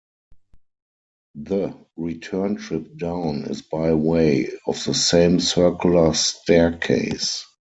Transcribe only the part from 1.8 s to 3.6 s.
return trip down